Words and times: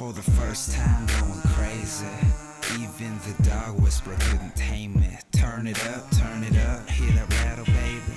for 0.00 0.14
the 0.14 0.22
first 0.22 0.72
time, 0.72 1.06
going 1.20 1.42
crazy. 1.52 2.06
Even 2.80 3.12
the 3.18 3.42
dog 3.42 3.78
whisperer 3.82 4.16
couldn't 4.18 4.56
tame 4.56 4.96
it. 5.02 5.22
Turn 5.30 5.66
it 5.66 5.76
up, 5.88 6.10
turn 6.12 6.42
it 6.42 6.56
up, 6.68 6.88
hear 6.88 7.12
that 7.12 7.28
rattle, 7.28 7.66
baby. 7.66 8.16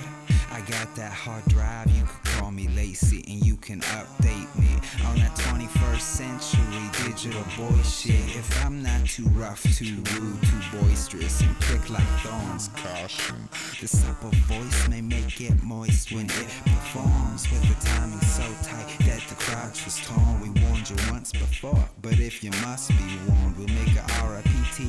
I 0.50 0.60
got 0.62 0.96
that 0.96 1.12
hard 1.12 1.44
drive, 1.44 1.90
you 1.90 2.04
could 2.04 2.32
call 2.32 2.50
me 2.52 2.68
Lacey, 2.68 3.22
and 3.28 3.44
you 3.44 3.56
can 3.56 3.80
update 4.00 4.48
me 4.58 4.72
on 5.04 5.16
that 5.16 5.36
21st 5.36 6.00
century 6.00 7.06
digital 7.06 7.44
boy 7.58 7.82
shit. 7.82 8.34
If 8.34 8.64
I'm 8.64 8.82
not 8.82 9.04
too 9.04 9.28
rough, 9.36 9.62
too 9.76 9.96
rude, 10.14 10.40
too 10.40 10.78
boisterous, 10.78 11.42
and 11.42 11.54
prick 11.60 11.90
like 11.90 12.08
thorns, 12.24 12.70
caution. 12.84 13.48
The 13.80 13.88
supple 13.88 14.30
voice 14.44 14.88
may 14.88 15.00
make 15.00 15.40
it 15.40 15.62
moist 15.62 16.12
when 16.12 16.26
it 16.26 16.50
performs, 16.64 17.50
with 17.50 17.64
the 17.68 17.86
timing 17.86 18.20
so 18.20 18.44
tight 18.62 18.88
that 19.06 19.22
the 19.28 19.34
crotch 19.36 19.84
was 19.84 19.96
torn. 20.06 20.40
We 20.40 20.50
warned 20.62 20.90
you 20.90 20.96
once 21.10 21.32
before, 21.32 21.88
but 22.02 22.18
if 22.18 22.44
you 22.44 22.50
must 22.62 22.90
be 22.90 23.08
warned, 23.26 23.56
we'll 23.56 23.68
make 23.68 23.96
a 23.96 24.04
RIPT 24.28 24.80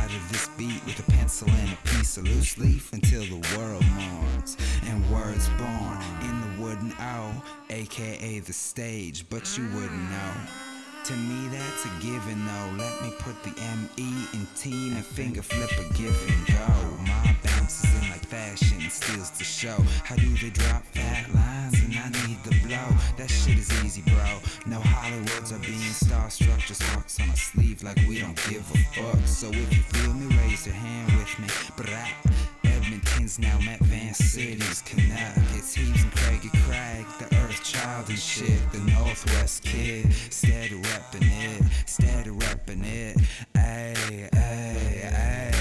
out 0.00 0.10
of 0.10 0.32
this 0.32 0.48
beat 0.56 0.82
with 0.86 0.98
a 1.06 1.10
pencil 1.12 1.48
and 1.50 1.72
a 1.72 1.88
piece 1.88 2.16
of 2.16 2.24
loose 2.24 2.56
leaf 2.56 2.92
until 2.92 3.22
the 3.22 3.40
world 3.56 3.84
mourns. 4.00 4.56
And 4.86 4.98
words 5.10 5.48
born 5.58 5.98
in 6.22 6.34
the 6.40 6.62
wooden 6.62 6.92
O, 7.00 7.42
aka 7.70 8.38
the 8.38 8.52
stage, 8.52 9.28
but 9.28 9.58
you 9.58 9.64
wouldn't 9.74 10.10
know. 10.10 10.71
To 11.06 11.14
me, 11.14 11.48
that's 11.48 11.84
a 11.84 11.88
given, 12.00 12.46
though. 12.46 12.76
Let 12.78 13.02
me 13.02 13.12
put 13.18 13.34
the 13.42 13.52
M 13.60 13.90
E 13.96 14.08
in 14.34 14.46
team 14.54 14.94
and 14.94 15.04
finger 15.04 15.42
flip 15.42 15.70
a 15.72 15.92
give 15.94 16.16
and 16.30 16.46
go. 16.46 17.02
My 17.04 17.36
bounces 17.42 17.92
in 18.00 18.08
like 18.08 18.24
fashion, 18.24 18.88
steals 18.88 19.30
the 19.30 19.42
show. 19.42 19.76
How 20.04 20.14
do 20.14 20.28
they 20.36 20.50
drop 20.50 20.84
fat 20.92 21.28
lines 21.34 21.74
and 21.82 21.92
I 21.96 22.08
need 22.26 22.38
the 22.44 22.54
blow? 22.64 22.96
That 23.16 23.28
shit 23.28 23.58
is 23.58 23.72
easy, 23.84 24.02
bro. 24.02 24.38
No 24.66 24.78
Hollywoods 24.78 25.52
are 25.52 25.58
being 25.58 25.80
starstruck, 25.80 26.60
just 26.60 26.82
marks 26.94 27.18
on 27.20 27.28
a 27.30 27.36
sleeve 27.36 27.82
like 27.82 27.96
we 28.08 28.20
don't 28.20 28.36
give 28.48 28.62
a 28.70 28.78
fuck. 28.94 29.26
So 29.26 29.48
if 29.48 29.72
you 29.76 29.82
feel 29.82 30.14
me, 30.14 30.36
raise 30.36 30.66
your 30.66 30.76
hand 30.76 31.18
with 31.18 31.36
me. 31.40 31.48
Brat. 31.76 32.51
Edmonton's 32.84 33.38
now 33.38 33.58
met 33.60 33.78
Van 33.80 34.12
City's 34.12 34.82
Canuck. 34.82 35.36
It's 35.54 35.74
Heaves 35.74 36.02
and 36.02 36.12
Craigie 36.12 36.50
Craig, 36.64 37.06
the 37.18 37.26
Earth 37.36 37.62
Child 37.62 38.08
and 38.08 38.18
shit. 38.18 38.60
The 38.72 38.78
Northwest 38.78 39.62
kid, 39.62 40.12
steady 40.30 40.74
reppin' 40.74 41.22
it, 41.22 41.62
steady 41.86 42.30
reppin' 42.30 42.84
it. 42.84 43.16
Ay, 43.54 44.28
ay, 44.34 45.10
ay, 45.12 45.51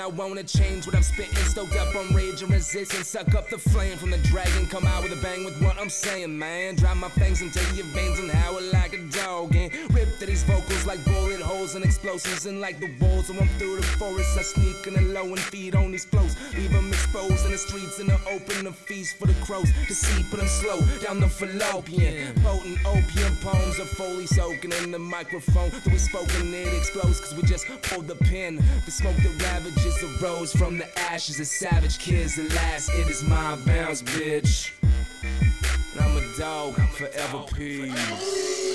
I've. 0.00 0.20
I 0.20 0.28
wanna 0.28 0.42
change 0.42 0.86
what 0.86 0.94
I'm 0.94 1.02
spitting. 1.02 1.34
Stoked 1.36 1.76
up 1.76 1.94
on 1.94 2.14
rage 2.14 2.42
and 2.42 2.50
resistance. 2.50 3.08
Suck 3.08 3.34
up 3.34 3.48
the 3.48 3.58
flame 3.58 3.96
from 3.98 4.10
the 4.10 4.18
dragon. 4.18 4.66
Come 4.66 4.86
out 4.86 5.02
with 5.02 5.12
a 5.12 5.22
bang 5.22 5.44
with 5.44 5.60
what 5.62 5.78
I'm 5.78 5.90
saying, 5.90 6.36
man. 6.38 6.76
Drive 6.76 6.96
my 6.96 7.08
fangs 7.10 7.42
into 7.42 7.60
your 7.74 7.86
veins 7.86 8.18
and 8.18 8.30
howl 8.30 8.60
like 8.72 8.92
a 8.92 8.98
dog. 8.98 9.54
And 9.54 9.72
to 10.20 10.26
these 10.26 10.42
vocals 10.44 10.86
like 10.86 11.04
bullet 11.04 11.40
holes 11.40 11.74
and 11.74 11.84
explosives. 11.84 12.46
And 12.46 12.60
like 12.60 12.78
the 12.80 12.90
walls, 13.00 13.30
I 13.30 13.36
run 13.36 13.48
through 13.58 13.76
the 13.76 13.82
forest. 13.82 14.38
I 14.38 14.42
sneak 14.42 14.86
in 14.86 14.94
the 14.94 15.12
low 15.12 15.24
and 15.24 15.38
feed 15.38 15.74
on 15.74 15.90
these 15.90 16.04
flows. 16.04 16.36
Leave 16.54 16.72
them 16.72 16.88
exposed 16.88 17.44
in 17.44 17.52
the 17.52 17.58
streets 17.58 17.98
and 17.98 18.08
the 18.08 18.18
open. 18.30 18.64
The 18.64 18.72
feast 18.72 19.16
for 19.18 19.26
the 19.26 19.34
crows 19.44 19.70
to 19.86 19.94
see, 19.94 20.24
put 20.30 20.38
them 20.38 20.48
slow 20.48 20.80
down 21.02 21.20
the 21.20 21.28
fallopian. 21.28 22.34
Potent 22.42 22.78
opium 22.86 23.36
poems 23.42 23.78
are 23.78 23.84
fully 23.84 24.26
soaking 24.26 24.72
in 24.72 24.90
the 24.90 24.98
microphone. 24.98 25.70
Though 25.70 25.92
we 25.92 25.98
spoken, 25.98 26.54
it 26.54 26.72
explodes 26.74 27.20
cause 27.20 27.34
we 27.34 27.42
just 27.42 27.66
pulled 27.82 28.06
the 28.06 28.16
pin. 28.16 28.56
The 28.84 28.90
smoke 28.90 29.16
that 29.16 29.42
ravages 29.42 30.22
arose 30.22 30.52
from 30.52 30.78
the 30.78 30.98
ashes 30.98 31.40
of 31.40 31.46
savage 31.46 31.98
kids. 31.98 32.38
Alas, 32.38 32.88
it 32.90 33.08
is 33.08 33.22
my 33.22 33.56
bounce, 33.66 34.02
bitch. 34.02 34.72
And 34.82 36.00
I'm 36.00 36.16
a 36.16 36.38
dog, 36.38 36.74
forever 36.90 37.44
peace. 37.54 38.65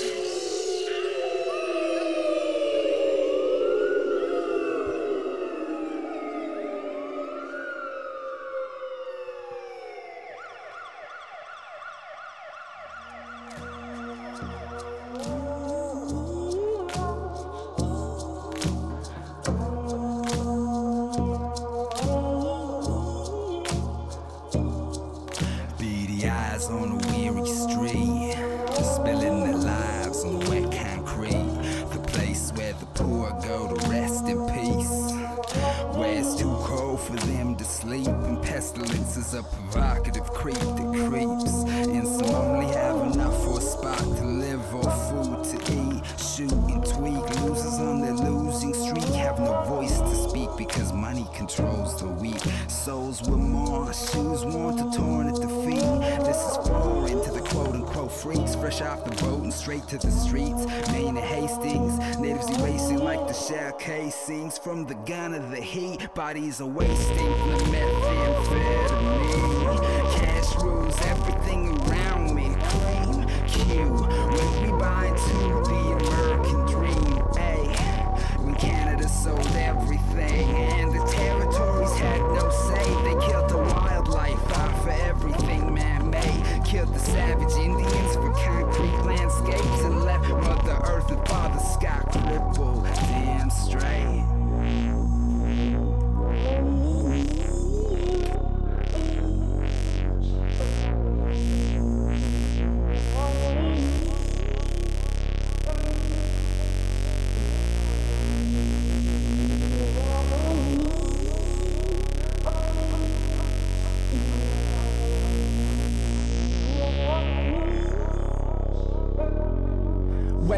Straight 59.72 59.88
to 59.88 59.96
the 60.06 60.12
streets. 60.12 60.66
Main 60.92 61.16
and 61.16 61.18
Hastings, 61.18 61.98
natives 62.18 62.50
erasing 62.58 62.98
like 62.98 63.26
the 63.26 63.32
shell 63.32 63.72
casings 63.72 64.58
from 64.58 64.84
the 64.84 64.92
gun 65.06 65.32
of 65.32 65.50
the 65.50 65.62
heat. 65.62 66.12
Bodies 66.14 66.60
are 66.60 66.66
wasting 66.66 67.16
from 67.16 67.48
the 67.48 67.78
methamphetamine. 67.78 70.14
Cash 70.14 70.54
rules 70.62 71.00
everything 71.06 71.70
around 71.88 72.34
me. 72.34 72.54
Cream 72.68 73.26
Q 73.48 73.94
when 73.94 74.62
we 74.62 74.72
buy 74.78 75.06
into 75.06 75.61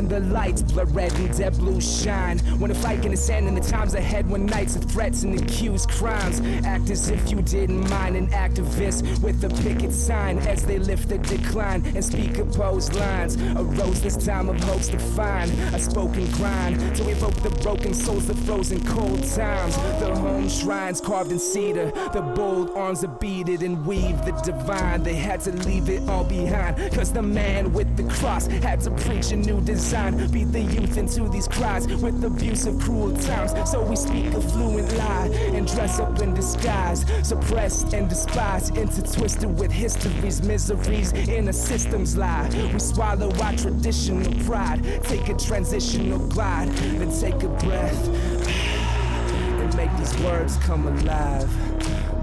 When 0.04 0.22
the 0.22 0.34
lights 0.34 0.60
blur 0.60 0.84
red 0.84 1.14
and 1.14 1.34
dead 1.34 1.56
blue 1.56 1.80
shine. 1.80 2.38
When 2.58 2.70
the 2.70 2.74
fight 2.74 3.00
can 3.00 3.14
ascend 3.14 3.48
in 3.48 3.54
the 3.54 3.62
times 3.62 3.94
ahead, 3.94 4.28
when 4.28 4.44
nights 4.44 4.76
of 4.76 4.84
threats 4.84 5.22
and 5.22 5.40
accused 5.40 5.88
crimes. 5.88 6.42
Act 6.66 6.90
as 6.90 7.08
if 7.08 7.30
you 7.30 7.40
didn't 7.40 7.88
mind 7.88 8.14
an 8.14 8.26
activist 8.26 9.22
with 9.22 9.42
a 9.44 9.48
picket 9.62 9.94
sign 9.94 10.36
as 10.40 10.62
they 10.66 10.78
lift 10.78 11.08
the 11.08 11.16
decline 11.16 11.86
and 11.96 12.04
speak 12.04 12.36
opposed 12.36 12.94
lines. 12.94 13.36
A 13.36 13.64
this 14.02 14.22
time 14.26 14.50
of 14.50 14.60
hopes 14.64 14.88
to 14.88 14.98
find 14.98 15.50
a 15.72 15.78
spoken 15.78 16.30
grind 16.32 16.78
to 16.96 17.08
evoke 17.08 17.36
the 17.36 17.50
broken 17.62 17.94
souls 17.94 18.28
of 18.28 18.38
frozen 18.40 18.84
cold 18.84 19.22
times. 19.34 19.76
The 20.00 20.14
home 20.14 20.50
shrines 20.50 21.00
carved 21.00 21.32
in 21.32 21.38
cedar, 21.38 21.90
the 22.12 22.20
bold 22.20 22.70
arms 22.76 23.04
are 23.04 23.16
beaded 23.20 23.62
and 23.62 23.86
weave 23.86 24.22
the 24.26 24.32
divine. 24.32 25.02
They 25.02 25.14
had 25.14 25.40
to 25.42 25.52
leave 25.52 25.88
it 25.88 26.06
all 26.10 26.24
behind, 26.24 26.76
cause 26.92 27.10
the 27.10 27.22
man 27.22 27.72
with 27.72 27.96
the 27.96 28.04
cross 28.14 28.46
had 28.46 28.82
to 28.82 28.90
preach 28.90 29.32
a 29.32 29.36
new 29.36 29.62
design. 29.62 29.93
Beat 29.94 30.50
the 30.50 30.60
youth 30.60 30.96
into 30.96 31.28
these 31.28 31.46
cries 31.46 31.86
with 31.86 32.24
abusive, 32.24 32.80
cruel 32.80 33.16
times. 33.16 33.52
So 33.70 33.80
we 33.80 33.94
speak 33.94 34.34
a 34.34 34.40
fluent 34.40 34.92
lie 34.96 35.28
and 35.54 35.68
dress 35.68 36.00
up 36.00 36.20
in 36.20 36.34
disguise. 36.34 37.04
Suppressed 37.22 37.94
and 37.94 38.08
despised, 38.08 38.74
intertwisted 38.74 39.54
with 39.54 39.70
history's 39.70 40.42
miseries 40.42 41.12
in 41.12 41.46
a 41.46 41.52
system's 41.52 42.16
lie. 42.16 42.50
We 42.72 42.80
swallow 42.80 43.30
our 43.40 43.52
traditional 43.52 44.32
pride, 44.44 44.82
take 45.04 45.28
a 45.28 45.34
transitional 45.34 46.18
glide, 46.26 46.70
then 46.70 47.12
take 47.20 47.40
a 47.44 47.48
breath 47.48 48.08
and 48.08 49.76
make 49.76 49.96
these 49.96 50.18
words 50.24 50.56
come 50.56 50.88
alive. 50.88 51.48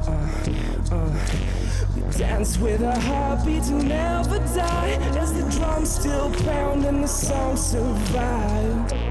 Uh, 0.10 0.96
uh. 0.96 1.71
Dance 2.10 2.58
with 2.58 2.82
a 2.82 3.00
heartbeat 3.00 3.64
to 3.64 3.74
never 3.74 4.40
die 4.56 4.98
as 5.18 5.34
the 5.34 5.50
drums 5.58 5.90
still 5.90 6.32
pound 6.46 6.86
and 6.86 7.04
the 7.04 7.08
song 7.08 7.56
survive. 7.56 9.11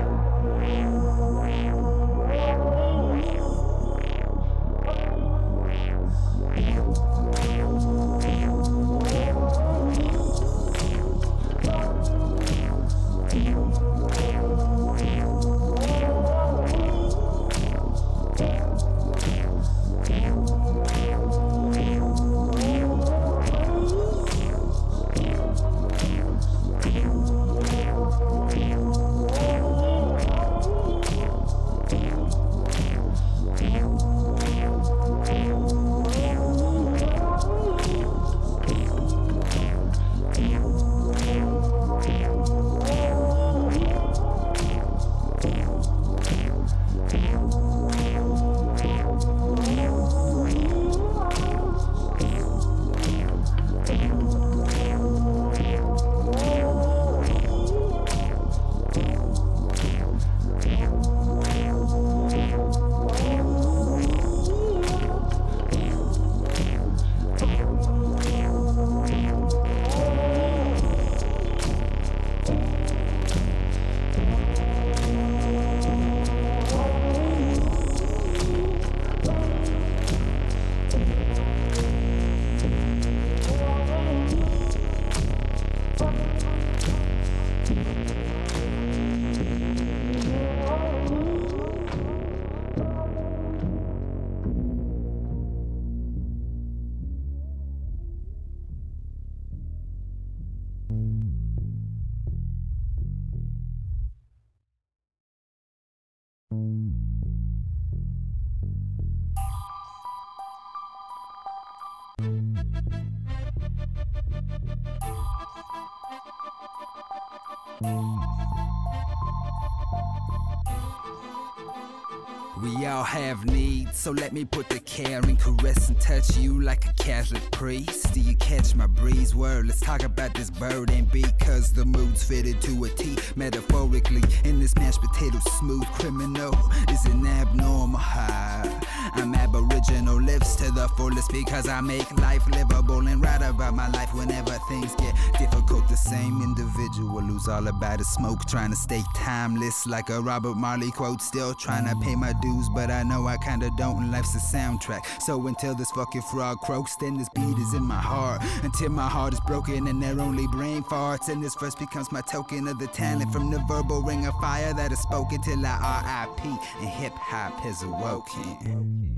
All 123.01 123.07
have 123.07 123.47
needs, 123.47 123.99
so 123.99 124.11
let 124.11 124.31
me 124.31 124.45
put 124.45 124.69
the 124.69 124.79
care 124.81 125.21
and 125.21 125.39
caress 125.39 125.89
and 125.89 125.99
touch 126.01 126.37
you 126.37 126.61
like 126.61 126.85
a 126.85 126.93
Catholic 127.03 127.51
priest. 127.51 128.13
Do 128.13 128.21
you 128.21 128.37
catch 128.37 128.75
my 128.75 128.87
breeze? 128.87 129.35
Word, 129.35 129.69
let's 129.69 129.81
talk 129.81 130.03
about 130.03 130.35
this 130.35 130.51
bird 130.51 130.91
and 130.91 131.11
beat, 131.11 131.39
cause 131.39 131.73
the 131.73 131.87
mood's 131.87 132.23
fitted 132.23 132.61
to 132.63 132.85
a 132.85 132.89
T. 132.91 133.17
Metaphorically, 133.37 134.23
in 134.45 134.61
this 134.61 134.75
mashed 134.77 135.01
potato 135.01 135.39
smooth 135.59 135.87
criminal 135.87 136.55
is 136.91 137.05
an 137.07 137.27
abnormal 137.27 137.99
high. 137.99 138.81
I'm 139.15 139.35
aboriginal, 139.35 140.21
lives 140.21 140.57
to 140.57 140.71
the 140.71 140.89
fullest 140.97 141.33
because 141.33 141.69
I 141.69 141.81
make 141.81 142.11
life 142.19 142.47
livable 142.49 143.07
and 143.07 143.23
write 143.23 143.43
about 143.43 143.75
my 143.75 143.89
life 143.91 144.15
whenever 144.15 144.53
things 144.69 144.95
get 144.97 145.15
difficult. 145.39 145.89
The 145.89 145.97
same 145.97 146.43
individual 146.43 147.21
who's 147.21 147.49
all 147.49 147.67
about 147.67 147.99
his 147.99 148.09
smoke, 148.09 148.45
trying 148.47 148.71
to 148.71 148.77
stay 148.77 149.03
timeless 149.15 149.87
like 149.87 150.11
a 150.11 150.21
Robert 150.21 150.57
Marley 150.57 150.91
quote, 150.91 151.23
still 151.23 151.55
trying 151.55 151.87
to 151.89 151.97
pay 152.05 152.15
my 152.15 152.33
dues, 152.41 152.69
but 152.69 152.90
I 152.91 153.03
know 153.03 153.27
I 153.27 153.37
kinda 153.37 153.71
don't, 153.77 154.03
and 154.03 154.13
life's 154.13 154.35
a 154.35 154.39
soundtrack. 154.39 155.05
So 155.23 155.47
until 155.47 155.75
this 155.75 155.91
fucking 155.93 156.23
frog 156.23 156.59
croaks, 156.61 156.97
then 156.97 157.17
this 157.17 157.29
beat 157.35 157.59
is 157.59 157.75
in 157.75 157.83
my 157.83 158.01
heart. 158.01 158.43
Until 158.63 158.91
my 158.91 159.09
heart 159.09 159.33
is 159.33 159.41
broken 159.41 159.87
and 159.87 160.03
their 160.03 160.21
only 160.21 160.47
brain 160.49 160.83
farts, 160.83 161.29
and 161.29 161.43
this 161.43 161.55
verse 161.55 161.75
becomes 161.75 162.11
my 162.13 162.21
token 162.23 162.69
of 162.69 162.79
the 162.79 162.87
talent 162.89 163.33
from 163.33 163.51
the 163.51 163.59
verbal 163.69 164.03
ring 164.03 164.27
of 164.27 164.35
fire 164.41 164.73
that 164.75 164.93
is 164.93 165.01
spoken 165.01 165.41
till 165.43 165.65
I 165.65 166.27
RIP 166.27 166.45
and 166.81 166.89
hip 166.89 167.15
hop 167.15 167.61
has 167.61 167.83
awoken. 167.83 169.17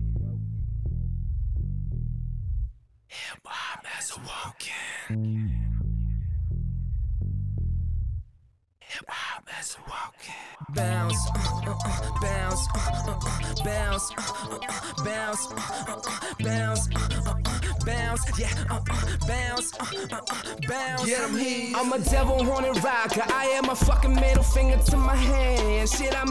Hip 3.07 3.47
hop 3.47 3.87
has 3.87 4.13
awoken. 4.17 5.82
Hip 8.93 9.09
hop 9.09 9.49
has 9.49 9.77
awoken. 9.79 10.35
Bounce, 10.75 11.17
uh, 11.35 11.41
uh, 11.67 11.73
uh, 11.73 12.21
bounce, 12.21 12.69
uh, 12.75 12.79
uh, 12.79 13.17
uh, 13.17 13.65
bounce, 13.65 14.11
uh, 14.13 14.21
uh, 14.21 14.59
uh, 14.69 15.05
bounce, 15.05 15.47
uh, 15.47 15.61
uh, 15.89 15.97
uh, 15.97 16.35
bounce, 16.45 16.89
uh, 16.95 17.01
uh, 17.27 17.31
uh, 17.31 17.85
bounce, 17.87 18.39
yeah, 18.39 18.49
uh, 18.71 18.75
uh, 18.75 19.17
bounce, 19.27 19.73
uh, 19.81 19.85
uh, 20.13 20.17
uh, 20.17 20.57
bounce. 20.69 21.07
Get 21.07 21.21
'em 21.23 21.37
here. 21.39 21.75
I'm 21.77 21.93
a 21.93 21.99
devil 22.01 22.45
horned 22.45 22.85
rocker. 22.85 23.25
I 23.33 23.47
am 23.59 23.71
a 23.71 23.75
fucking 23.77 24.15
middle 24.15 24.45
finger 24.45 24.79
to 24.91 24.97
my 24.97 25.17
hand. 25.17 25.82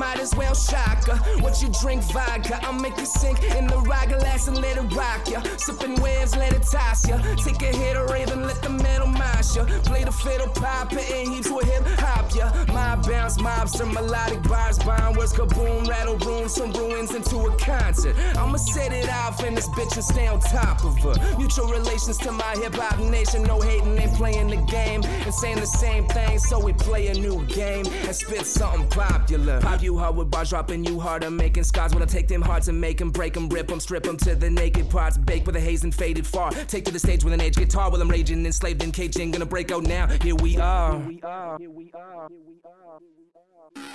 Might 0.01 0.19
as 0.19 0.33
well 0.33 0.55
shock 0.55 1.05
her. 1.05 1.17
What 1.43 1.61
you 1.61 1.69
drink 1.79 2.01
vodka? 2.11 2.59
I'll 2.65 2.73
make 2.73 2.97
you 2.97 3.05
sink 3.05 3.43
in 3.43 3.67
the 3.67 3.77
rock 3.77 4.09
glass 4.09 4.47
and 4.47 4.57
let 4.59 4.75
it 4.75 4.95
rock 4.95 5.29
ya. 5.29 5.43
Sipping 5.57 6.01
waves, 6.01 6.35
let 6.35 6.53
it 6.53 6.63
toss 6.63 7.07
ya. 7.07 7.19
Take 7.35 7.61
a 7.61 7.71
hit 7.77 7.95
or 7.95 8.17
even 8.17 8.47
let 8.47 8.63
the 8.63 8.69
metal 8.69 9.05
mash 9.05 9.55
ya. 9.55 9.63
Play 9.83 10.03
the 10.03 10.11
fiddle, 10.11 10.47
pop 10.47 10.91
it 10.93 11.07
in 11.11 11.31
heaps 11.33 11.51
with 11.51 11.69
hip 11.69 11.85
hop 11.99 12.33
ya. 12.33 12.51
My 12.73 12.95
bounce, 12.95 13.37
mobster, 13.37 13.85
melodic 13.93 14.41
bars, 14.49 14.79
bond 14.79 15.17
words, 15.17 15.33
kaboom, 15.33 15.87
rattle 15.87 16.17
rooms, 16.17 16.55
some 16.55 16.71
ruins 16.71 17.13
into 17.13 17.37
a 17.37 17.55
concert. 17.57 18.15
I'ma 18.35 18.57
set 18.57 18.91
it 18.91 19.07
off 19.07 19.43
in 19.43 19.53
this 19.53 19.69
bitch 19.69 19.93
and 19.97 20.03
stay 20.03 20.27
on 20.27 20.39
top 20.39 20.83
of 20.83 20.97
her. 21.03 21.13
Mutual 21.37 21.67
relations 21.67 22.17
to 22.17 22.31
my 22.31 22.53
hip 22.55 22.73
hop 22.73 22.97
nation, 22.97 23.43
no 23.43 23.61
hating, 23.61 23.95
ain't 23.99 24.15
playing 24.15 24.47
the 24.47 24.61
game 24.65 25.03
and 25.03 25.31
saying 25.31 25.59
the 25.59 25.67
same 25.67 26.07
thing. 26.07 26.39
So 26.39 26.57
we 26.57 26.73
play 26.73 27.09
a 27.09 27.13
new 27.13 27.45
game 27.45 27.85
and 27.85 28.15
spit 28.15 28.47
something 28.47 28.87
popular. 28.89 29.61
Pop 29.61 29.83
you 29.91 29.97
hard 29.97 30.15
with 30.15 30.31
bars, 30.31 30.49
dropping 30.49 30.83
you 30.85 30.99
harder, 30.99 31.29
making 31.29 31.63
scars. 31.63 31.93
When 31.93 32.01
I 32.01 32.05
take 32.05 32.27
them 32.27 32.41
hearts 32.41 32.67
and 32.67 32.79
make 32.79 32.97
them, 32.97 33.11
break 33.11 33.33
them, 33.33 33.49
rip 33.49 33.67
them, 33.67 33.79
strip 33.79 34.03
them 34.03 34.17
to 34.17 34.35
the 34.35 34.49
naked 34.49 34.89
parts, 34.89 35.17
bake 35.17 35.45
with 35.45 35.55
a 35.55 35.59
haze 35.59 35.83
and 35.83 35.93
faded 35.93 36.25
far. 36.25 36.51
Take 36.51 36.85
to 36.85 36.91
the 36.91 36.99
stage 36.99 37.23
with 37.23 37.33
an 37.33 37.41
aged 37.41 37.57
guitar 37.57 37.89
while 37.91 38.01
I'm 38.01 38.09
raging, 38.09 38.45
enslaved 38.45 38.83
and 38.83 38.93
caging. 38.93 39.31
Gonna 39.31 39.45
break 39.45 39.71
out 39.71 39.83
now. 39.83 40.07
Here 40.07 40.35
we 40.35 40.57
are. 40.57 40.97
Here 40.97 41.07
we 41.07 41.21
are. 41.21 41.57
Here 41.59 41.69
we 41.69 41.91
are. 41.93 42.29
Here 42.29 42.39
we 42.47 42.59
are. 42.63 42.99
Here 42.99 43.91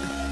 we 0.00 0.12
are. 0.12 0.22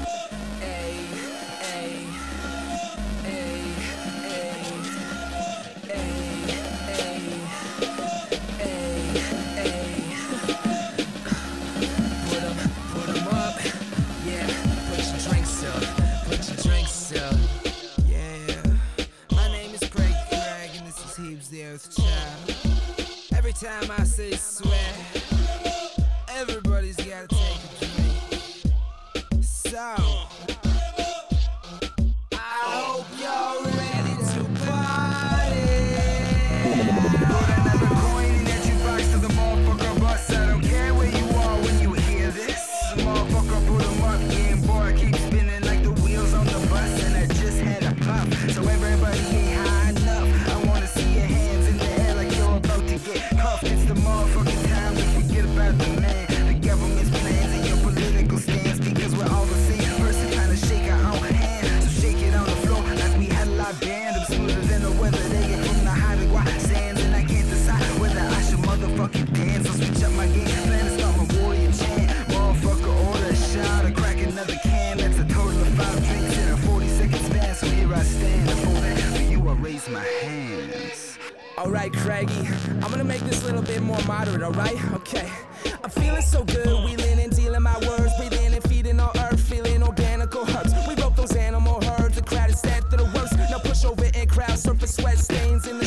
sweat 94.87 95.17
stains 95.17 95.67
in 95.67 95.77
the 95.79 95.84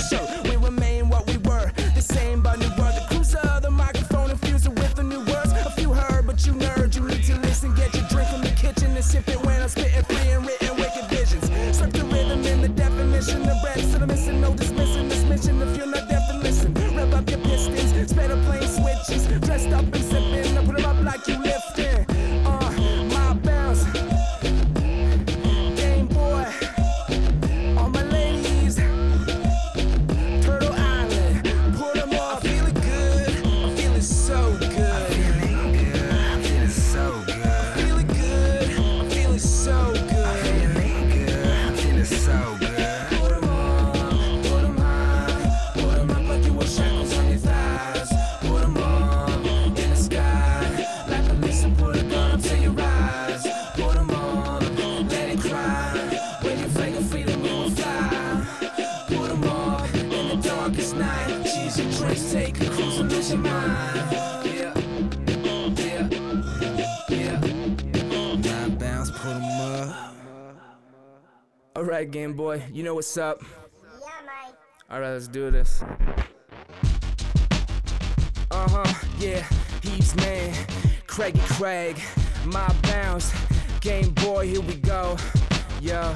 right, 71.99 72.11
Game 72.13 72.33
Boy, 72.33 72.63
you 72.73 72.85
know 72.85 72.95
what's 72.95 73.17
up. 73.17 73.43
Yeah, 73.43 74.07
Mike. 74.25 74.55
All 74.89 75.01
right, 75.01 75.11
let's 75.11 75.27
do 75.27 75.51
this. 75.51 75.83
Uh 78.53 78.69
huh, 78.69 78.95
yeah, 79.19 79.45
he's 79.83 80.15
man, 80.17 80.55
Craigie 81.09 81.41
Craig, 81.41 82.01
my 82.47 82.73
bounce, 82.83 83.33
Game 83.81 84.11
Boy, 84.11 84.47
here 84.47 84.61
we 84.61 84.77
go, 84.77 85.17
yo. 85.81 86.15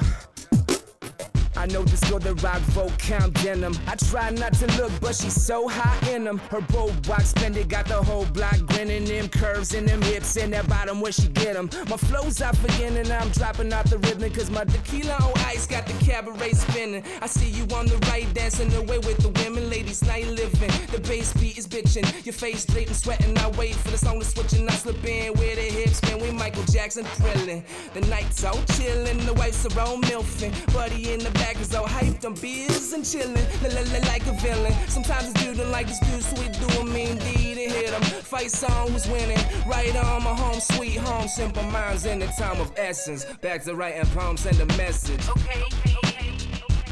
I 1.57 1.65
know 1.65 1.83
this 1.83 1.99
girl 2.09 2.19
that 2.19 2.41
rock 2.41 2.61
vote 2.71 2.97
count 2.97 3.33
denim. 3.43 3.77
I 3.87 3.95
try 3.95 4.29
not 4.31 4.53
to 4.55 4.67
look, 4.77 4.91
but 5.01 5.15
she's 5.15 5.39
so 5.41 5.67
hot 5.67 6.09
in 6.09 6.23
them. 6.23 6.37
Her 6.49 6.61
bold 6.61 7.05
box 7.07 7.29
splendid, 7.29 7.69
got 7.69 7.87
the 7.87 8.01
whole 8.01 8.25
block 8.27 8.57
grinning. 8.85 9.05
Them 9.05 9.29
curves 9.29 9.73
in 9.73 9.85
them 9.85 10.01
hips 10.01 10.35
and 10.37 10.53
that 10.53 10.67
bottom 10.67 11.01
where 11.01 11.11
she 11.11 11.27
get 11.29 11.53
them. 11.53 11.69
My 11.89 11.97
flow's 11.97 12.41
out 12.41 12.57
again 12.63 12.97
and 12.97 13.11
I'm 13.11 13.29
dropping 13.29 13.71
out 13.73 13.85
the 13.85 13.97
ribbon. 13.99 14.31
Cause 14.31 14.49
my 14.49 14.63
tequila 14.65 15.13
on 15.15 15.33
ice 15.45 15.67
got 15.67 15.85
the 15.85 15.93
cabaret 16.05 16.53
spinning. 16.53 17.03
I 17.21 17.27
see 17.27 17.49
you 17.49 17.63
on 17.75 17.85
the 17.87 17.97
right, 18.09 18.31
dancing 18.33 18.73
away 18.75 18.99
with 18.99 19.17
the 19.17 19.29
women. 19.43 19.69
Ladies, 19.69 20.03
night 20.03 20.27
living. 20.27 20.71
The 20.91 20.99
bass 20.99 21.33
beat 21.33 21.57
is 21.57 21.67
bitching. 21.67 22.25
Your 22.25 22.33
face 22.33 22.65
and 22.65 22.95
sweating. 22.95 23.37
I 23.37 23.49
wait 23.51 23.75
for 23.75 23.91
the 23.91 23.97
song 23.97 24.19
to 24.19 24.25
switch 24.25 24.53
and 24.53 24.69
I 24.69 24.73
slip 24.73 25.03
in 25.05 25.33
where 25.33 25.55
the 25.55 25.61
hips 25.61 25.97
spin. 25.97 26.19
We 26.19 26.31
Michael 26.31 26.63
Jackson 26.65 27.05
thrilling. 27.05 27.63
The 27.93 28.01
night's 28.01 28.43
all 28.43 28.57
chillin'. 28.75 29.25
The 29.25 29.33
wife's 29.33 29.65
are 29.65 29.79
all 29.79 29.97
milfing. 29.97 30.53
Buddy 30.73 31.13
in 31.13 31.19
the 31.19 31.31
back 31.31 31.59
is 31.59 31.73
all 31.73 31.85
hyped 31.85 32.25
on 32.25 32.33
beers 32.35 32.93
and 32.93 33.03
chillin'. 33.03 33.45
La 33.63 33.69
la 33.69 33.81
la 33.91 34.07
like 34.07 34.25
a 34.27 34.33
villain. 34.41 34.73
Sometimes 34.87 35.31
it's 35.31 35.43
dude 35.43 35.67
like 35.69 35.87
this 35.87 35.99
dude, 35.99 36.23
so 36.23 36.41
we 36.41 36.47
do 36.49 36.81
a 36.81 36.85
mean 36.85 37.17
deed 37.17 37.52
and 37.65 37.73
hit 37.73 37.89
him. 37.89 38.01
Fight 38.01 38.51
song 38.51 38.91
who's 38.91 39.07
winning. 39.07 39.39
Right 39.67 39.95
on 39.95 40.23
my 40.23 40.33
home, 40.33 40.59
sweet 40.59 40.97
home. 40.97 41.27
Simple 41.27 41.63
minds 41.63 42.05
in 42.05 42.19
the 42.19 42.27
time 42.27 42.59
of 42.59 42.71
essence. 42.77 43.25
Back 43.41 43.63
to 43.63 43.75
writing 43.75 44.05
poems, 44.11 44.41
send 44.41 44.59
a 44.59 44.65
message. 44.77 45.27
Okay, 45.29 45.61
okay, 45.63 45.95
okay. 46.03 46.37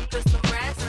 Put 0.10 0.28
some 0.30 0.42
rest. 0.52 0.80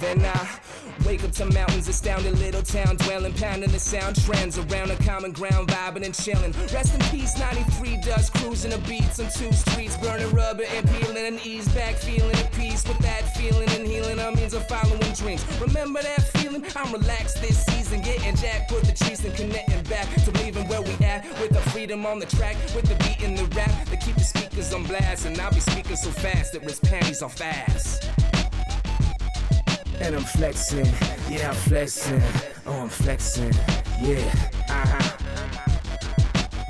Then 0.00 0.24
I 0.24 0.60
wake 1.04 1.24
up 1.24 1.32
to 1.32 1.44
mountains, 1.46 1.88
astounded 1.88 2.38
little 2.38 2.62
town, 2.62 2.96
dwelling, 2.96 3.32
pounding 3.34 3.70
the 3.70 3.78
sound 3.78 4.16
trends 4.24 4.58
around 4.58 4.90
a 4.90 4.96
common 4.96 5.32
ground, 5.32 5.68
vibing 5.68 6.04
and 6.04 6.14
chilling. 6.14 6.52
Rest 6.72 6.94
in 6.94 7.00
peace, 7.10 7.38
93 7.38 8.00
dust, 8.02 8.32
cruising 8.34 8.70
the 8.70 8.78
beats 8.88 9.20
on 9.20 9.30
two 9.30 9.52
streets, 9.52 9.96
burning 9.98 10.30
rubber 10.30 10.64
and 10.64 10.88
peeling 10.90 11.16
and 11.16 11.46
ease 11.46 11.68
back, 11.70 11.94
feeling 11.96 12.34
at 12.36 12.52
peace 12.52 12.86
with 12.86 12.98
that 12.98 13.36
feeling 13.36 13.68
and 13.70 13.86
healing. 13.86 14.18
I 14.20 14.30
means 14.34 14.54
of 14.54 14.66
following 14.68 15.12
dreams. 15.12 15.44
Remember 15.60 16.02
that 16.02 16.22
feeling? 16.22 16.64
I'm 16.76 16.92
relaxed 16.92 17.40
this 17.40 17.64
season, 17.66 18.00
getting 18.02 18.36
jacked, 18.36 18.70
put 18.70 18.84
the 18.84 18.92
trees 18.92 19.24
and 19.24 19.34
connecting 19.34 19.82
back 19.84 20.08
to 20.24 20.30
believing 20.30 20.68
where 20.68 20.82
we 20.82 20.92
at 21.04 21.24
with 21.40 21.50
the 21.50 21.60
freedom 21.70 22.06
on 22.06 22.18
the 22.18 22.26
track, 22.26 22.56
with 22.74 22.84
the 22.84 22.94
beat 23.04 23.22
in 23.22 23.34
the 23.34 23.44
rap 23.56 23.86
that 23.86 24.00
keep 24.00 24.14
the 24.14 24.24
speakers 24.24 24.72
on 24.72 24.84
blast, 24.84 25.26
and 25.26 25.38
I'll 25.40 25.52
be 25.52 25.60
speaking 25.60 25.96
so 25.96 26.10
fast 26.10 26.52
that 26.52 26.64
risk 26.64 26.82
panties 26.82 27.22
off 27.22 27.36
fast. 27.36 28.17
And 30.00 30.14
I'm 30.14 30.22
flexing, 30.22 30.86
yeah, 31.28 31.48
I'm 31.50 31.54
flexing. 31.54 32.22
Oh, 32.66 32.82
I'm 32.82 32.88
flexing, 32.88 33.52
yeah. 34.00 34.18
Uh-huh. 34.68 35.14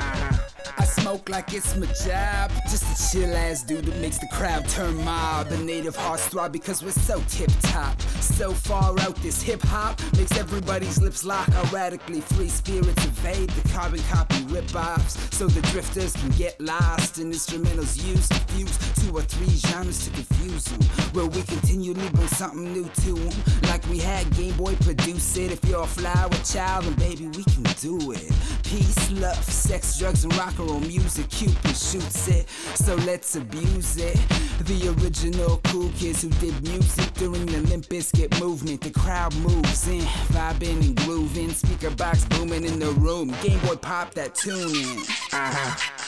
Uh-huh. 0.01 0.37
I 0.79 0.85
smoke 0.85 1.29
like 1.29 1.53
it's 1.53 1.77
my 1.77 1.87
job. 1.87 2.51
Just 2.71 2.85
a 2.85 3.13
chill 3.13 3.35
ass 3.37 3.63
dude 3.63 3.85
that 3.85 4.01
makes 4.01 4.19
the 4.19 4.29
crowd 4.29 4.67
turn 4.69 4.97
mob. 5.05 5.49
The 5.49 5.59
native 5.59 5.95
hearts 5.95 6.27
throb 6.29 6.53
because 6.53 6.83
we're 6.83 6.91
so 6.91 7.23
tip 7.29 7.51
top. 7.63 8.01
So 8.01 8.53
far 8.53 8.99
out, 9.01 9.17
this 9.17 9.43
hip 9.43 9.63
hop 9.63 10.01
makes 10.17 10.37
everybody's 10.39 11.01
lips 11.01 11.25
lock. 11.25 11.49
Erratically, 11.49 12.21
free 12.21 12.49
spirits 12.49 13.05
evade 13.05 13.51
the 13.51 13.69
carbon 13.71 14.01
copy 14.09 14.43
rip 14.45 14.75
offs. 14.75 15.19
So 15.37 15.49
the 15.49 15.61
drifters 15.73 16.15
can 16.15 16.31
get 16.31 16.59
lost. 16.61 17.19
And 17.19 17.33
instrumentals 17.33 18.03
used 18.07 18.33
to 18.33 18.41
fuse 18.53 18.79
two 18.95 19.17
or 19.17 19.23
three 19.23 19.59
genres 19.79 20.05
to 20.05 20.11
confuse 20.11 20.65
them. 20.65 21.31
We 21.31 21.43
continually 21.43 22.09
bring 22.11 22.29
something 22.29 22.73
new 22.73 22.85
to 22.85 23.15
them. 23.15 23.61
Like 23.63 23.87
we 23.89 23.99
had 23.99 24.29
Game 24.37 24.57
Boy 24.57 24.75
produce 24.77 25.37
it. 25.37 25.53
If 25.53 25.65
you're 25.65 25.83
a 25.83 25.87
flower 25.87 26.31
child, 26.45 26.85
then 26.85 26.95
baby, 26.95 27.27
we 27.27 27.45
can 27.45 27.63
do 27.81 28.13
it. 28.13 28.31
Peace, 28.65 29.11
love, 29.13 29.43
sex, 29.45 29.99
drugs, 29.99 30.25
and 30.25 30.35
rock 30.37 30.59
and 30.59 30.71
roll 30.71 30.81
music. 30.81 31.29
Cupid 31.31 31.77
shoots 31.77 32.29
it, 32.29 32.49
so 32.75 32.95
let's 33.07 33.37
abuse 33.37 33.97
it. 33.97 34.17
The 34.61 34.95
original 35.01 35.61
cool 35.65 35.91
kids 35.97 36.23
who 36.23 36.31
did 36.41 36.61
music 36.63 37.13
during 37.15 37.47
the 37.47 37.61
Limp 37.69 37.87
Bizkit 37.87 38.41
movement. 38.41 38.81
The 38.81 38.91
crowd 38.91 39.35
moves 39.37 39.87
in, 39.89 40.03
vibing 40.33 40.81
and 40.85 40.97
grooving. 40.97 41.51
Speaker 41.51 41.91
box 41.91 42.25
booming 42.27 42.65
in 42.65 42.79
the 42.79 42.91
room. 42.93 43.35
Game 43.43 43.59
Boy 43.61 43.77
pop 43.77 44.15
that 44.15 44.35
tune 44.35 44.75
in. 44.75 44.99
Uh-huh. 45.33 46.08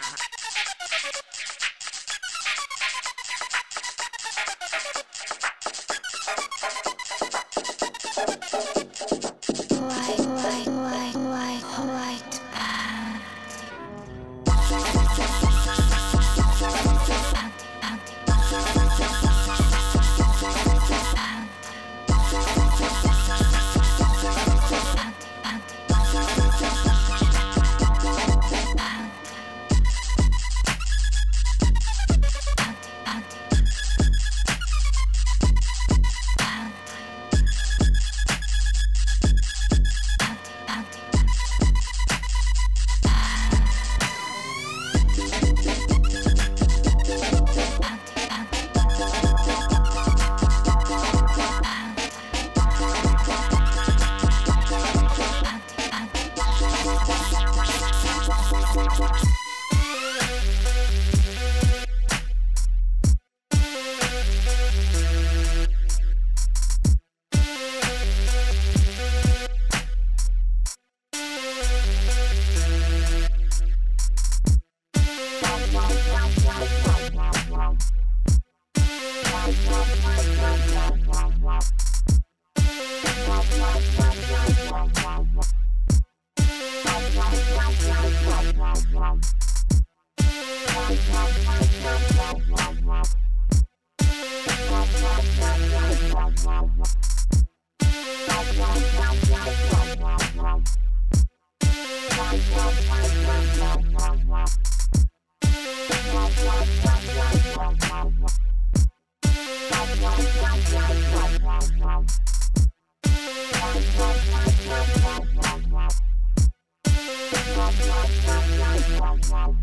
Wow, 118.99 119.55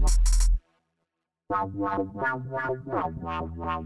wow, 1.50 3.52
wow. 3.56 3.86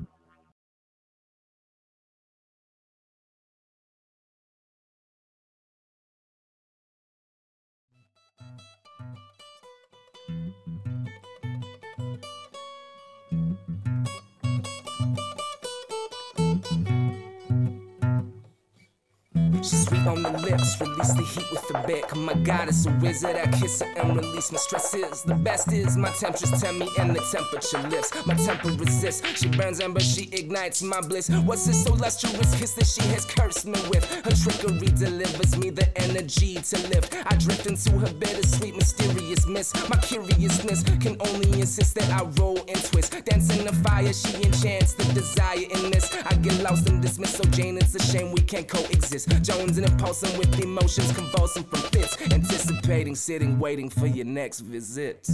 She's 19.71 19.85
sweet 19.87 20.05
on 20.05 20.21
the 20.21 20.31
lips, 20.31 20.81
release 20.81 21.13
the 21.13 21.23
heat 21.23 21.49
with 21.49 21.65
the 21.69 21.81
bick. 21.87 22.13
My 22.13 22.33
god, 22.33 22.67
it's 22.67 22.85
a 22.85 22.91
wizard. 22.99 23.37
I 23.37 23.47
kiss 23.57 23.79
her 23.79 23.87
and 24.01 24.17
release 24.17 24.51
my 24.51 24.57
stresses. 24.57 25.23
The 25.23 25.33
best 25.33 25.71
is 25.71 25.95
my 25.95 26.09
temperatures 26.09 26.61
tell 26.61 26.73
me 26.73 26.89
and 26.99 27.15
the 27.15 27.21
temperature 27.31 27.81
lifts. 27.87 28.11
My 28.25 28.33
temper 28.33 28.71
resists. 28.71 29.25
She 29.39 29.47
burns 29.47 29.79
ember, 29.79 30.01
she 30.01 30.23
ignites 30.33 30.83
my 30.83 30.99
bliss. 30.99 31.29
What's 31.29 31.67
this 31.67 31.85
so 31.85 31.93
lustrous 31.93 32.53
kiss 32.53 32.73
that 32.73 32.85
she 32.85 33.01
has 33.13 33.23
cursed 33.23 33.65
me 33.65 33.79
with? 33.87 34.03
Her 34.25 34.31
trickery 34.31 34.87
delivers 34.87 35.57
me 35.57 35.69
the 35.69 35.87
energy 35.97 36.55
to 36.55 36.77
live. 36.89 37.07
I 37.27 37.37
drift 37.37 37.65
into 37.65 37.91
her 37.91 38.13
bittersweet, 38.13 38.75
mysterious 38.75 39.47
miss. 39.47 39.73
My 39.89 39.95
curiousness 39.95 40.83
can 40.99 41.15
only 41.21 41.61
insist 41.61 41.95
that 41.95 42.11
I 42.11 42.25
roll 42.41 42.57
and 42.67 42.83
twist. 42.83 43.13
Dance 43.23 43.57
in 43.57 43.65
the 43.65 43.73
fire, 43.87 44.11
she 44.11 44.35
enchants 44.43 44.95
the 44.95 45.05
desire 45.13 45.63
in 45.63 45.91
this. 45.91 46.13
I 46.25 46.33
get 46.35 46.61
lost 46.61 46.89
and 46.89 47.01
dismissed, 47.01 47.37
so 47.37 47.45
Jane, 47.45 47.77
it's 47.77 47.95
a 47.95 48.03
shame 48.03 48.33
we 48.33 48.41
can't 48.41 48.67
coexist. 48.67 49.29
Jones 49.61 49.77
and 49.77 49.87
impulsing 49.87 50.35
with 50.39 50.59
emotions, 50.59 51.11
convulsing 51.11 51.63
from 51.63 51.81
fits. 51.91 52.19
Anticipating, 52.31 53.13
sitting, 53.13 53.59
waiting 53.59 53.89
for 53.91 54.07
your 54.07 54.25
next 54.25 54.61
visit. 54.61 55.29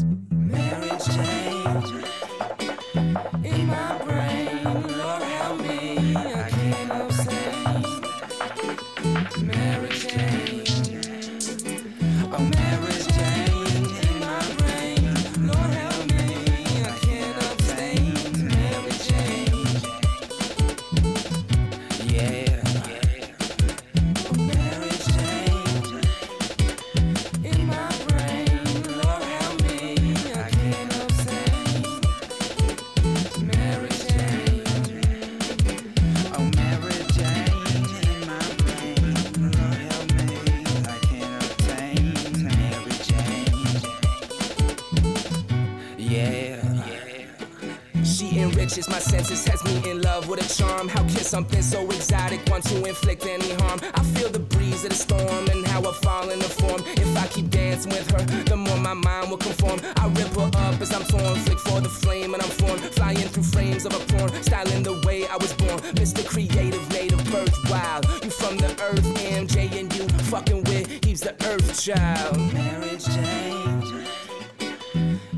My 48.86 49.00
senses, 49.00 49.44
has 49.48 49.63
me 49.66 49.90
in 49.90 50.04
love 50.04 50.30
with 50.30 50.40
a 50.40 50.48
charm. 50.54 50.88
How 50.88 51.02
can 51.02 51.24
something 51.24 51.63
so 51.63 51.84
exotic 51.86 52.42
want 52.48 52.63
to 52.66 52.86
inflict 52.86 53.26
any 53.26 53.52
harm? 53.56 53.80
I 53.96 54.04
feel 54.13 54.30
the 54.30 54.38
breeze 54.38 54.84
of 54.84 54.92
the 54.92 54.96
storm 54.96 55.50
and 55.50 55.66
how 55.66 55.82
I 55.82 55.92
fall 55.94 56.30
in 56.30 56.38
the 56.38 56.46
form. 56.46 56.84
If 56.96 57.18
I 57.18 57.26
keep 57.26 57.50
dancing 57.50 57.92
with 57.92 58.08
her, 58.12 58.24
the 58.44 58.56
more 58.56 58.78
my 58.78 58.94
mind 58.94 59.32
will 59.32 59.38
conform. 59.38 59.80
I 59.96 60.08
rip 60.10 60.30
her 60.38 60.52
up 60.54 60.80
as 60.80 60.94
I'm 60.94 61.04
torn, 61.06 61.36
flick 61.40 61.58
for 61.58 61.82
the 61.82 61.90
flame 61.90 62.36
and 62.36 62.44
I'm 62.44 62.50
formed. 62.50 62.82
Flying 62.94 63.28
through 63.34 63.50
frames 63.50 63.84
of 63.88 63.96
a 63.96 64.00
porn, 64.13 64.32
styling 64.44 64.84
the 64.84 65.02
way 65.08 65.26
I 65.26 65.38
was 65.38 65.54
born. 65.54 65.80
Mr. 65.98 66.24
Creative, 66.24 66.88
native 66.92 67.26
birth, 67.32 67.58
wild. 67.72 68.06
You 68.24 68.30
from 68.30 68.58
the 68.58 68.70
earth, 68.84 69.08
MJ 69.18 69.72
and 69.80 69.92
you 69.96 70.08
fucking 70.30 70.63
with, 70.66 71.04
he's 71.04 71.22
the 71.22 71.34
earth 71.48 71.82
child. 71.82 72.38
Mary 72.54 72.96
Jane 72.98 74.06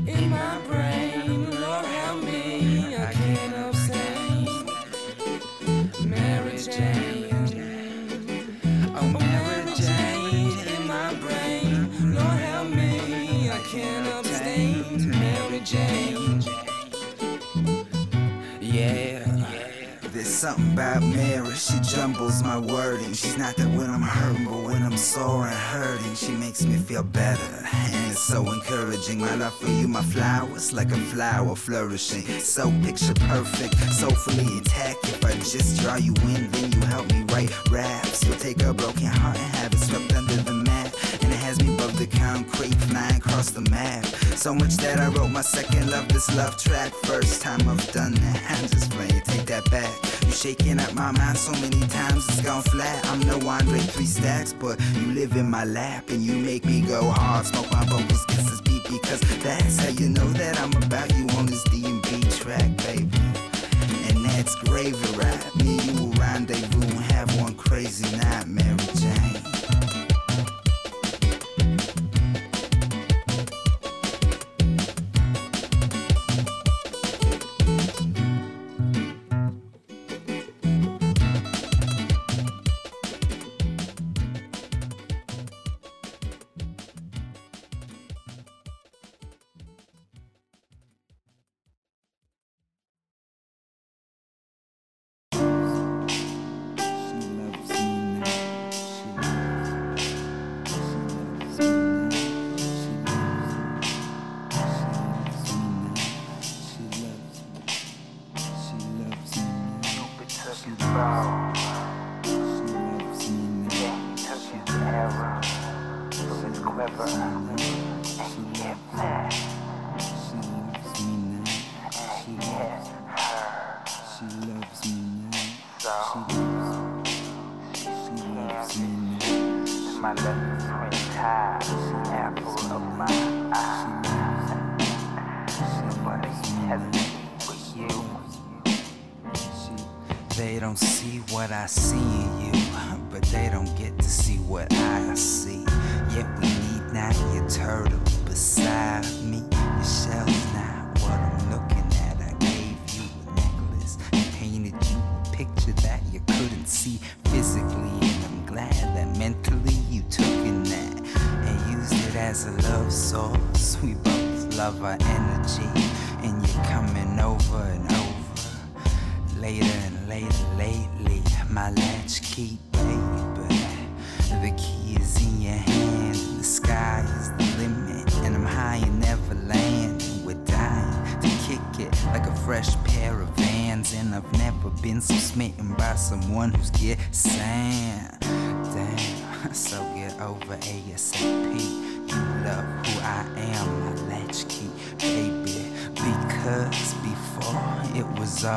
in 0.06 0.28
my 0.28 0.58
brain. 0.68 0.99
Something 20.40 20.72
about 20.72 21.02
Mary, 21.02 21.52
she 21.52 21.78
jumbles 21.80 22.42
my 22.42 22.56
wording. 22.56 23.12
She's 23.12 23.36
not 23.36 23.56
that 23.56 23.68
when 23.76 23.90
I'm 23.90 24.00
hurting, 24.00 24.46
but 24.46 24.62
when 24.64 24.82
I'm 24.82 24.96
sore 24.96 25.46
and 25.46 25.54
hurting, 25.54 26.14
she 26.14 26.32
makes 26.32 26.64
me 26.64 26.78
feel 26.78 27.02
better. 27.02 27.99
So 28.30 28.48
encouraging. 28.52 29.18
My 29.18 29.34
love 29.34 29.56
for 29.56 29.66
you, 29.66 29.88
my 29.88 30.02
flowers, 30.02 30.72
like 30.72 30.92
a 30.92 30.96
flower 30.96 31.56
flourishing. 31.56 32.22
So 32.38 32.70
picture 32.84 33.12
perfect, 33.26 33.74
so 33.92 34.08
fully 34.08 34.46
intact. 34.58 35.02
If 35.02 35.24
I 35.24 35.32
just 35.32 35.80
draw 35.80 35.96
you 35.96 36.14
in, 36.22 36.48
then 36.52 36.70
you 36.70 36.80
help 36.82 37.10
me 37.12 37.24
write 37.24 37.50
raps. 37.72 38.24
You'll 38.24 38.36
take 38.36 38.62
a 38.62 38.72
broken 38.72 39.06
heart 39.06 39.36
and 39.36 39.56
have 39.56 39.72
it 39.72 39.78
swept 39.78 40.14
under 40.14 40.36
the 40.36 40.59
the 42.00 42.18
concrete, 42.18 42.74
flying 42.88 43.16
across 43.16 43.50
the 43.50 43.60
map. 43.70 44.04
So 44.34 44.54
much 44.54 44.76
that 44.78 44.98
I 44.98 45.08
wrote 45.08 45.30
my 45.30 45.42
second 45.42 45.90
love, 45.90 46.08
this 46.08 46.34
love 46.34 46.56
track. 46.56 46.94
First 47.04 47.42
time 47.42 47.60
I've 47.68 47.92
done 47.92 48.14
that, 48.14 48.42
I'm 48.48 48.68
just 48.68 48.90
playing, 48.90 49.20
take 49.24 49.44
that 49.46 49.70
back. 49.70 49.92
You 50.24 50.32
shaking 50.32 50.80
up 50.80 50.94
my 50.94 51.12
mind 51.12 51.36
so 51.36 51.52
many 51.60 51.80
times 51.88 52.26
it's 52.26 52.40
gone 52.40 52.62
flat. 52.62 53.04
I'm 53.08 53.20
no 53.20 53.36
Andre 53.46 53.80
three 53.80 54.06
stacks, 54.06 54.54
but 54.54 54.80
you 54.96 55.12
live 55.12 55.36
in 55.36 55.50
my 55.50 55.64
lap 55.64 56.08
and 56.08 56.22
you 56.22 56.36
make 56.36 56.64
me 56.64 56.80
go 56.80 57.10
hard. 57.10 57.44
Smoke 57.44 57.70
my 57.70 57.84
vocals 57.84 58.24
this 58.26 58.60
beat 58.62 58.82
because 58.84 59.20
that's 59.42 59.78
how 59.80 59.90
you 59.90 60.08
know 60.08 60.28
that 60.40 60.58
I'm 60.58 60.72
about 60.82 61.14
you 61.16 61.28
on 61.36 61.46
this 61.46 61.62
D 61.64 61.84
and 61.84 62.00
B 62.02 62.22
track, 62.30 62.76
baby. 62.78 63.20
And 64.08 64.24
that's 64.24 64.54
gravy 64.54 64.96
rap. 65.18 65.54
Me 65.56 65.76
you 65.80 65.94
will 66.00 66.12
rendezvous 66.12 66.80
and 66.80 67.04
have 67.12 67.38
one 67.42 67.54
crazy 67.56 68.16
night, 68.16 68.46
Mary 68.46 68.76
Jane. 68.94 69.39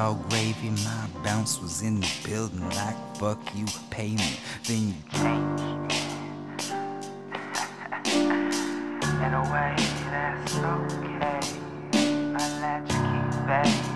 All 0.04 0.16
gravy, 0.30 0.70
my 0.70 1.08
bounce 1.24 1.62
was 1.62 1.82
in 1.82 2.02
the 2.02 2.12
building 2.28 2.70
like 2.72 2.96
fuck 3.16 3.40
you, 3.56 3.66
pay 3.90 4.10
me, 4.10 4.38
then 4.66 4.88
you 4.88 4.96
In 9.26 9.34
a 9.34 9.44
way, 9.54 9.76
that's 10.12 10.58
okay. 10.58 11.40
My 12.34 12.48
latchkey 12.60 13.22
baby. 13.48 13.94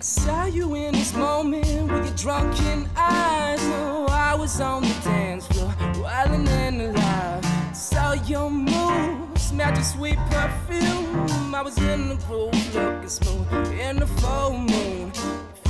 Saw 0.00 0.44
you 0.44 0.76
in 0.76 0.92
this 0.92 1.12
moment 1.14 1.90
with 1.90 2.06
your 2.06 2.16
drunken 2.16 2.88
eyes. 2.96 3.58
Oh, 3.62 4.06
I 4.08 4.36
was 4.36 4.60
on 4.60 4.82
the 4.82 4.94
dance 5.02 5.48
floor, 5.48 5.74
wildin' 5.94 6.46
and 6.46 6.80
alive. 6.80 7.44
Saw 7.76 8.12
your 8.12 8.50
your 9.74 9.84
sweet 9.84 10.18
perfume. 10.30 11.54
I 11.54 11.62
was 11.62 11.76
in 11.78 12.08
the 12.08 12.14
groove, 12.26 12.74
looking 12.74 13.08
smooth 13.08 13.80
in 13.80 13.96
the 13.96 14.06
full 14.06 14.56
moon. 14.56 15.12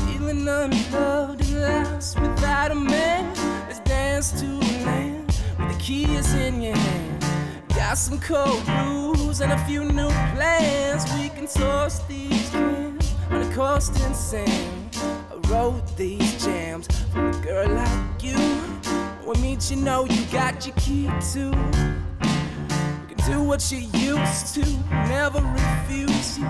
Feeling 0.07 0.47
unloved 0.47 1.41
and 1.41 1.61
lost 1.61 2.21
without 2.21 2.71
a 2.71 2.75
man. 2.75 3.35
Let's 3.67 3.81
dance 3.81 4.33
to 4.41 4.47
land 4.85 5.27
with 5.59 5.73
the 5.73 5.79
keys 5.81 6.35
in 6.35 6.63
your 6.63 6.77
hand. 6.77 7.25
Got 7.71 7.99
some 7.99 8.21
cold 8.21 8.65
brews 8.67 9.41
and 9.41 9.53
a 9.53 9.59
few 9.67 9.85
new 9.85 10.11
plans. 10.35 11.05
We 11.15 11.31
can 11.31 11.47
toss 11.47 12.01
these 12.07 12.51
cans 12.51 13.15
on 13.31 13.49
the 13.49 13.55
coast 13.55 13.99
and 14.01 14.15
sand. 14.15 14.97
I 15.31 15.49
wrote 15.49 15.97
these 15.97 16.45
jams 16.45 16.87
for 17.13 17.31
a 17.31 17.33
girl 17.43 17.69
like 17.71 18.23
you. 18.23 18.39
When 19.25 19.41
meet 19.41 19.71
you 19.71 19.77
know 19.77 20.05
you 20.05 20.25
got 20.27 20.67
your 20.67 20.77
key 20.77 21.11
too. 21.33 21.53
Do 23.29 23.43
what 23.43 23.71
you 23.71 23.81
used 23.93 24.55
to, 24.55 24.65
never 24.91 25.41
refuse 25.41 26.39
you. 26.39 26.49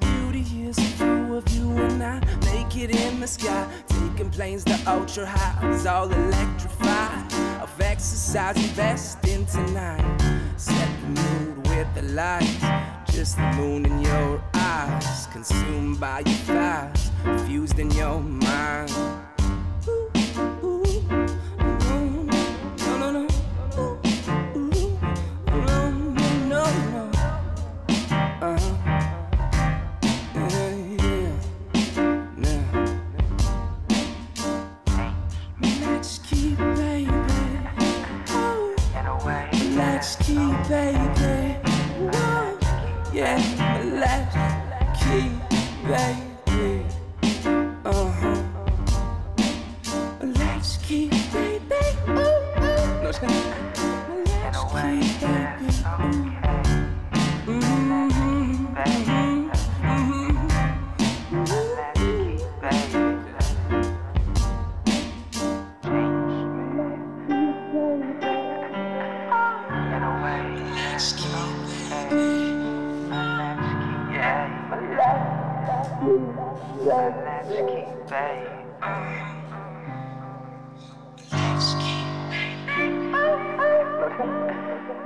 Beauty 0.00 0.64
is 0.64 0.76
a 0.76 0.80
view 0.80 1.36
of 1.36 1.48
you 1.50 1.70
and 1.84 2.02
I, 2.02 2.18
naked 2.46 2.90
in 2.90 3.20
the 3.20 3.28
sky, 3.28 3.64
taking 3.86 4.30
planes 4.30 4.64
to 4.64 4.76
ultra 4.88 5.24
highs, 5.24 5.86
all 5.86 6.12
electrified. 6.12 7.32
Of 7.62 7.80
exercise, 7.80 8.56
investing 8.56 9.46
tonight. 9.46 10.20
Set 10.56 10.88
the 11.02 11.20
mood 11.20 11.68
with 11.68 11.94
the 11.94 12.02
lights, 12.02 12.64
just 13.12 13.36
the 13.36 13.52
moon 13.52 13.86
in 13.86 14.00
your 14.00 14.42
eyes, 14.54 15.28
consumed 15.32 16.00
by 16.00 16.24
your 16.26 16.40
thighs, 16.48 17.10
fused 17.46 17.78
in 17.78 17.88
your 17.92 18.20
mind. 18.20 18.90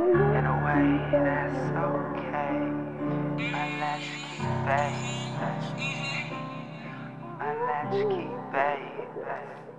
In 0.01 0.47
a 0.47 0.65
way, 0.65 1.11
that's 1.13 1.77
okay. 1.77 2.57
My 3.53 3.67
latchkey 3.81 4.41
baby. 4.65 5.29
My 7.39 7.53
latchkey 7.67 8.31
baby. 8.51 9.70